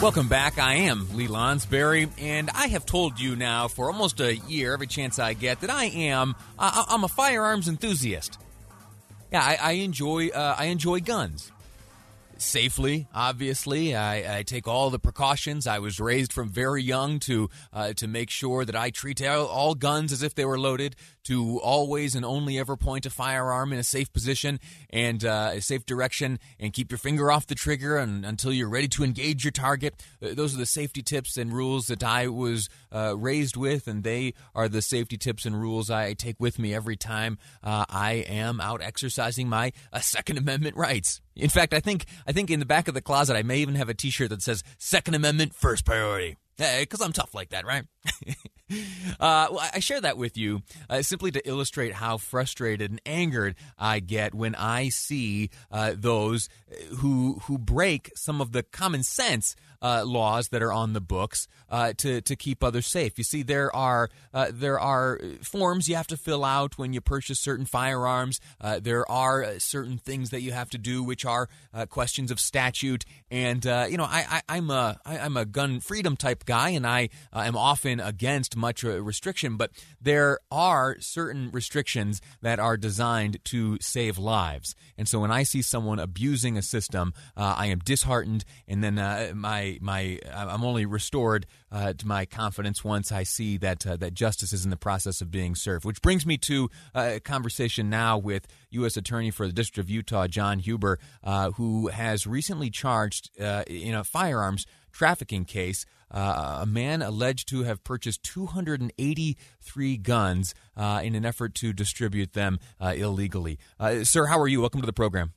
[0.00, 0.58] Welcome back.
[0.58, 4.88] I am Lee Lonsberry, and I have told you now for almost a year, every
[4.88, 8.38] chance I get, that I am uh, I'm a firearms enthusiast.
[9.32, 11.52] Yeah, I, I enjoy uh, I enjoy guns
[12.44, 13.08] safely.
[13.14, 15.66] Obviously, I, I, take all the precautions.
[15.66, 19.74] I was raised from very young to uh, to make sure that I treat all,
[19.74, 20.96] guns as if they were loaded.
[21.24, 25.62] To always and only ever point a firearm in a safe position and uh, a
[25.62, 29.42] safe direction, and keep your finger off the trigger and, until you're ready to engage
[29.42, 29.94] your target.
[30.22, 34.04] Uh, those are the safety tips and rules that I was uh, raised with, and
[34.04, 38.24] they are the safety tips and rules I take with me every time uh, I
[38.28, 41.22] am out exercising my uh, Second Amendment rights.
[41.36, 43.74] In fact, I think I think in the back of the closet I may even
[43.74, 47.84] have a T-shirt that says Second Amendment first priority because I'm tough like that, right?
[49.20, 53.56] uh, well, I share that with you uh, simply to illustrate how frustrated and angered
[53.78, 56.48] I get when I see uh, those
[56.98, 61.46] who who break some of the common sense uh, laws that are on the books
[61.68, 63.18] uh, to to keep others safe.
[63.18, 67.02] You see, there are uh, there are forms you have to fill out when you
[67.02, 68.40] purchase certain firearms.
[68.60, 72.30] Uh, there are uh, certain things that you have to do, which are uh, questions
[72.30, 73.04] of statute.
[73.30, 76.86] And you know, I, I, am a I, I'm a gun freedom type guy, and
[76.86, 79.56] I am often against much restriction.
[79.56, 84.74] But there are certain restrictions that are designed to save lives.
[84.96, 88.94] And so when I see someone abusing a system, I am disheartened, and then
[89.36, 94.14] my my I'm only restored uh, to my confidence once I see that uh, that
[94.14, 95.84] justice is in the process of being served.
[95.84, 98.96] Which brings me to uh, a conversation now with U.S.
[98.96, 103.94] Attorney for the District of Utah, John Huber, uh, who has recently charged uh, in
[103.94, 105.84] a firearms trafficking case.
[106.14, 112.32] Uh, a man alleged to have purchased 283 guns uh, in an effort to distribute
[112.32, 113.58] them uh, illegally.
[114.04, 114.60] sir, how are you?
[114.60, 115.32] Welcome to the program.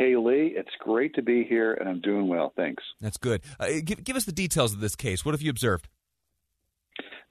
[0.00, 2.54] Hey, Lee, it's great to be here, and I'm doing well.
[2.56, 2.82] Thanks.
[3.02, 3.42] That's good.
[3.58, 5.26] Uh, give, give us the details of this case.
[5.26, 5.88] What have you observed?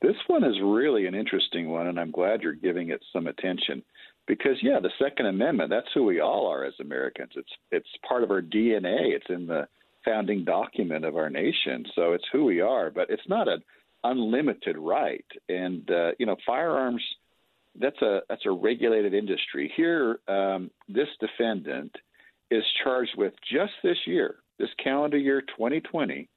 [0.04, 3.82] This one is really an interesting one, and I'm glad you're giving it some attention
[4.28, 7.32] because, yeah, the Second Amendment, that's who we all are as Americans.
[7.36, 9.68] It's, it's part of our DNA, it's in the
[10.06, 11.86] founding document of our nation.
[11.96, 13.64] So it's who we are, but it's not an
[14.04, 15.26] unlimited right.
[15.48, 17.04] And, uh, you know, firearms.
[17.80, 19.72] That's a that's a regulated industry.
[19.76, 21.96] Here, um, this defendant
[22.50, 26.28] is charged with just this year, this calendar year 2020,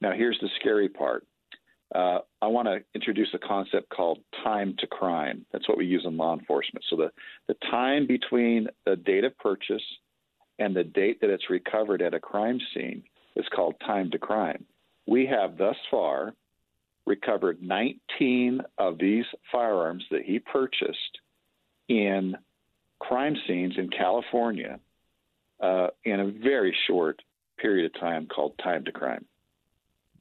[0.01, 1.25] Now, here's the scary part
[1.93, 5.45] uh, I want to introduce a concept called time to crime.
[5.51, 6.83] That's what we use in law enforcement.
[6.89, 7.11] So the,
[7.47, 9.83] the time between the date of purchase
[10.57, 13.03] and the date that it's recovered at a crime scene
[13.35, 14.65] is called time to crime.
[15.05, 16.33] We have thus far
[17.05, 21.19] recovered 19 of these firearms that he purchased
[21.87, 22.35] in
[22.99, 24.79] crime scenes in California
[25.61, 27.21] uh, in a very short
[27.57, 29.25] period of time called time to crime.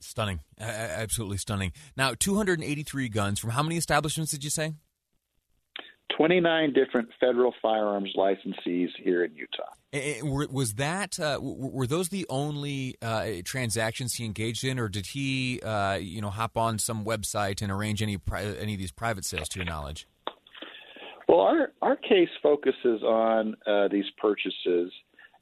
[0.00, 0.41] Stunning.
[0.59, 1.73] absolutely stunning.
[1.97, 4.75] Now, 283 guns from how many establishments did you say?
[6.17, 10.44] 29 different federal firearms licensees here in Utah.
[10.50, 15.61] was that uh, were those the only uh, transactions he engaged in, or did he,
[15.62, 19.49] uh, you know, hop on some website and arrange any any of these private sales?
[19.50, 20.06] To your knowledge.
[21.32, 24.93] Well, our our case focuses on uh, these purchases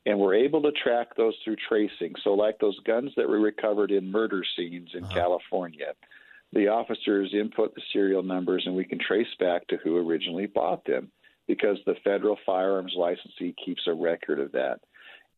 [0.06, 2.14] and we're able to track those through tracing.
[2.22, 5.14] So, like those guns that were recovered in murder scenes in uh-huh.
[5.14, 5.94] California,
[6.52, 10.84] the officers input the serial numbers, and we can trace back to who originally bought
[10.84, 11.10] them
[11.48, 14.78] because the federal firearms licensee keeps a record of that.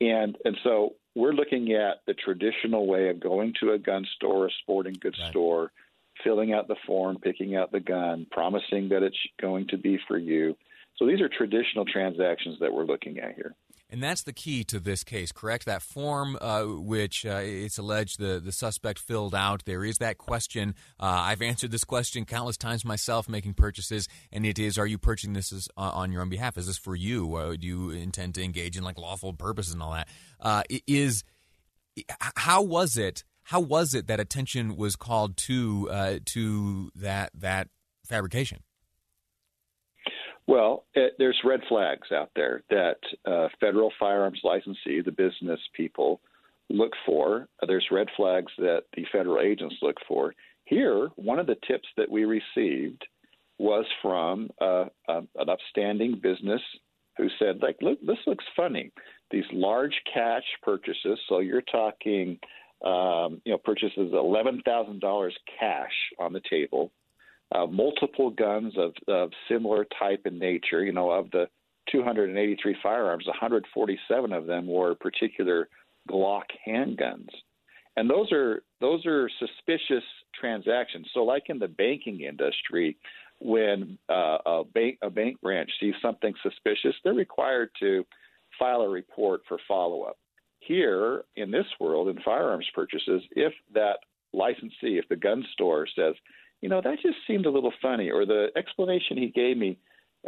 [0.03, 4.49] And and so we're looking at the traditional way of going to a gun store,
[4.49, 5.31] a sporting goods right.
[5.31, 5.73] store,
[6.25, 10.19] filling out the form, picking out the gun, promising that it's going to be for
[10.19, 10.57] you.
[10.97, 13.55] So these are traditional transactions that we're looking at here.
[13.93, 15.67] And that's the key to this case, correct?
[15.67, 20.17] That form, uh, which uh, it's alleged the, the suspect filled out, there is that
[20.17, 20.75] question.
[20.99, 24.97] Uh, I've answered this question countless times myself making purchases, and it is Are you
[24.97, 26.57] purchasing this as, uh, on your own behalf?
[26.57, 27.35] Is this for you?
[27.35, 30.09] Uh, do you intend to engage in like lawful purposes and all that?
[30.41, 31.23] Uh, is
[32.19, 33.25] How was it?
[33.45, 37.69] How was it that attention was called to to that that
[38.07, 38.61] fabrication?
[40.47, 46.21] Well, it, there's red flags out there that uh, federal firearms licensee, the business people,
[46.69, 47.49] look for.
[47.63, 50.35] Uh, there's red flags that the federal agents look for.
[50.65, 53.05] Here, one of the tips that we received
[53.59, 56.63] was from uh, an upstanding business
[57.17, 58.91] who said, "Like, look, this looks funny.
[59.31, 61.19] These large cash purchases.
[61.29, 62.39] So you're talking."
[62.85, 66.91] Um, you know, purchases eleven thousand dollars cash on the table,
[67.55, 70.83] uh, multiple guns of, of similar type and nature.
[70.83, 71.49] You know, of the
[71.91, 75.69] 283 firearms, 147 of them were particular
[76.09, 77.29] Glock handguns,
[77.97, 80.05] and those are those are suspicious
[80.39, 81.07] transactions.
[81.15, 82.97] So, like in the banking industry,
[83.41, 88.05] when uh, a bank a bank branch sees something suspicious, they're required to
[88.59, 90.19] file a report for follow up.
[90.67, 93.99] Here in this world, in firearms purchases, if that
[94.33, 96.15] licensee, if the gun store says,
[96.61, 99.79] you know, that just seemed a little funny, or the explanation he gave me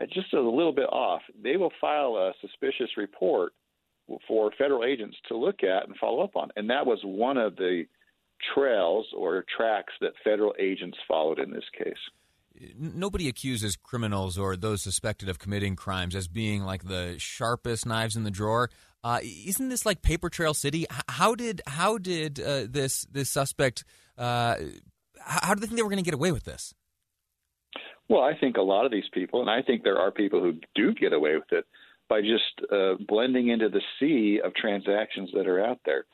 [0.01, 1.23] uh, just a little bit off.
[1.41, 3.53] They will file a suspicious report
[4.27, 6.51] for federal agents to look at and follow up on.
[6.57, 7.85] And that was one of the
[8.55, 11.95] trails or tracks that federal agents followed in this case.
[12.77, 18.15] Nobody accuses criminals or those suspected of committing crimes as being like the sharpest knives
[18.17, 18.71] in the drawer.
[19.05, 20.87] Uh, isn't this like Paper Trail City?
[21.09, 23.85] How did how did uh, this this suspect
[24.17, 24.57] uh,
[25.21, 26.75] how do they think they were going to get away with this?
[28.09, 30.55] Well, I think a lot of these people, and I think there are people who
[30.75, 31.65] do get away with it
[32.09, 36.05] by just uh, blending into the sea of transactions that are out there.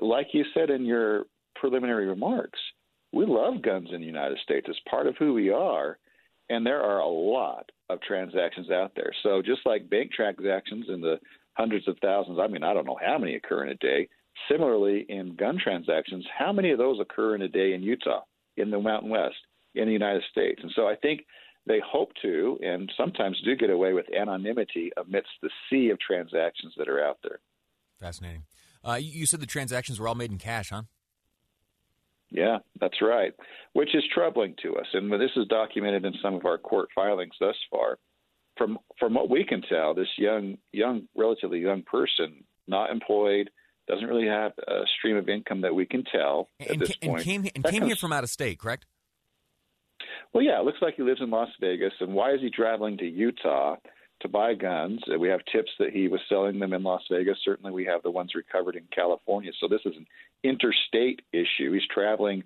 [0.00, 1.24] Like you said in your
[1.56, 2.60] preliminary remarks,
[3.12, 4.66] we love guns in the United States.
[4.68, 5.98] It's part of who we are,
[6.52, 9.12] and there are a lot of transactions out there.
[9.22, 11.18] So just like bank transactions in the
[11.54, 14.08] hundreds of thousands, I mean, I don't know how many occur in a day.
[14.50, 18.22] Similarly, in gun transactions, how many of those occur in a day in Utah?
[18.56, 19.36] in the Mountain West
[19.74, 20.60] in the United States.
[20.62, 21.24] And so I think
[21.66, 26.74] they hope to and sometimes do get away with anonymity amidst the sea of transactions
[26.76, 27.40] that are out there.
[28.00, 28.44] Fascinating.
[28.84, 30.82] Uh, you said the transactions were all made in cash, huh?
[32.32, 33.34] Yeah, that's right,
[33.74, 34.86] which is troubling to us.
[34.94, 37.98] And this is documented in some of our court filings thus far.
[38.56, 43.50] From from what we can tell, this young, young, relatively young person, not employed,
[43.88, 47.22] doesn't really have a stream of income that we can tell at and, this point.
[47.22, 48.86] Came, and came here from out of state, correct?
[50.32, 51.92] Well, yeah, it looks like he lives in Las Vegas.
[52.00, 53.76] And why is he traveling to Utah
[54.22, 55.00] to buy guns?
[55.18, 57.38] We have tips that he was selling them in Las Vegas.
[57.44, 59.52] Certainly, we have the ones recovered in California.
[59.60, 60.06] So this is an
[60.42, 61.72] interstate issue.
[61.72, 62.42] He's traveling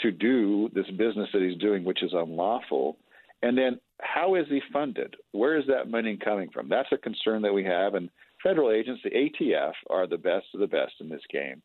[0.00, 2.96] to do this business that he's doing, which is unlawful.
[3.42, 5.16] And then, how is he funded?
[5.32, 6.68] Where is that money coming from?
[6.68, 7.94] That's a concern that we have.
[7.94, 8.10] And
[8.42, 11.62] federal agents, the ATF, are the best of the best in this game.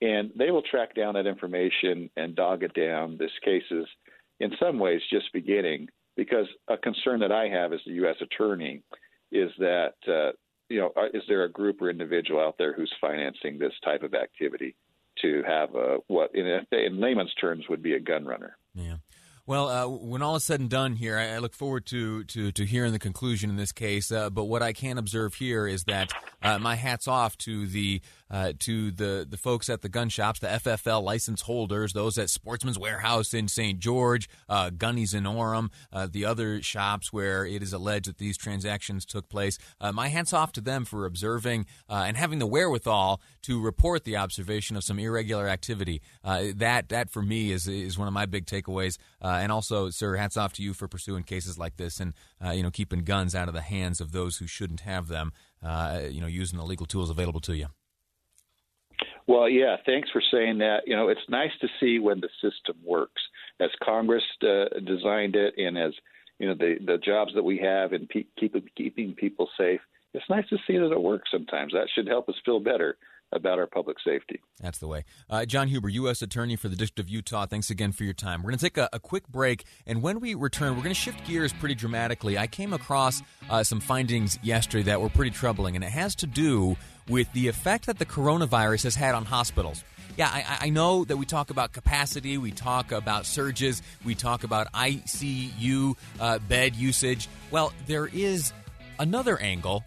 [0.00, 3.16] And they will track down that information and dog it down.
[3.18, 3.86] This case is,
[4.38, 8.16] in some ways, just beginning because a concern that I have as the U.S.
[8.20, 8.82] attorney
[9.30, 10.32] is that, uh,
[10.68, 14.14] you know, is there a group or individual out there who's financing this type of
[14.14, 14.74] activity
[15.22, 18.56] to have a, what, in, in layman's terms, would be a gun runner?
[18.74, 18.96] Yeah.
[19.46, 22.66] Well, uh, when all is said and done here, I, look forward to, to, to
[22.66, 24.10] hearing the conclusion in this case.
[24.10, 26.10] Uh, but what I can observe here is that
[26.42, 30.40] uh, my hat's off to the uh, to the, the folks at the gun shops,
[30.40, 33.78] the FFL license holders, those at Sportsman's Warehouse in St.
[33.78, 38.36] George, uh, Gunny's in Orem, uh, the other shops where it is alleged that these
[38.36, 39.58] transactions took place.
[39.80, 44.04] Uh, my hats off to them for observing uh, and having the wherewithal to report
[44.04, 46.00] the observation of some irregular activity.
[46.22, 48.98] Uh, that that for me is is one of my big takeaways.
[49.20, 52.14] and also, sir, hats off to you for pursuing cases like this and
[52.54, 55.32] you know keeping guns out of the hands of those who shouldn't have them.
[55.62, 57.68] you know, using the legal tools available to you.
[59.28, 60.84] Well, yeah, thanks for saying that.
[60.86, 63.20] You know, it's nice to see when the system works,
[63.60, 65.92] as Congress uh, designed it, and as
[66.38, 69.82] you know the the jobs that we have in pe- keep, keeping people safe.
[70.14, 71.30] It's nice to see that it works.
[71.30, 72.96] Sometimes that should help us feel better
[73.32, 74.40] about our public safety.
[74.60, 75.04] That's the way.
[75.28, 76.22] Uh, John Huber, U.S.
[76.22, 78.42] Attorney for the District of Utah, thanks again for your time.
[78.42, 81.00] We're going to take a, a, quick break, and when we return, we're going to
[81.00, 82.38] shift gears pretty dramatically.
[82.38, 86.26] I came across uh, some findings yesterday that were pretty troubling, and it has to
[86.26, 86.76] do
[87.08, 89.84] with the effect that the coronavirus has had on hospitals.
[90.16, 94.42] Yeah, I, I, know that we talk about capacity, we talk about surges, we talk
[94.42, 97.28] about ICU uh, bed usage.
[97.52, 98.52] Well, there is
[98.98, 99.84] another angle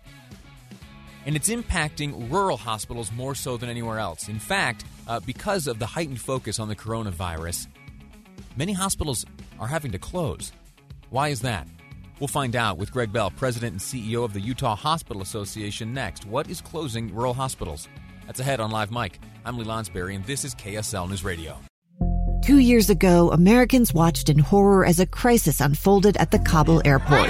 [1.25, 4.27] and it's impacting rural hospitals more so than anywhere else.
[4.27, 7.67] In fact, uh, because of the heightened focus on the coronavirus,
[8.55, 9.25] many hospitals
[9.59, 10.51] are having to close.
[11.09, 11.67] Why is that?
[12.19, 16.25] We'll find out with Greg Bell, President and CEO of the Utah Hospital Association, next.
[16.25, 17.87] What is closing rural hospitals?
[18.27, 19.19] That's ahead on Live Mic.
[19.43, 21.57] I'm Lee Lonsberry, and this is KSL News Radio.
[22.43, 27.29] Two years ago, Americans watched in horror as a crisis unfolded at the Kabul airport.